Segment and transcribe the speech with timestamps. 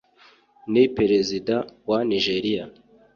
[0.71, 1.55] ni perezida
[1.89, 2.63] wa Nigeria